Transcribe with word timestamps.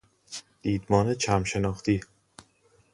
دیدمان 0.61 1.13
چم 1.13 1.43
شناختی 1.43 2.01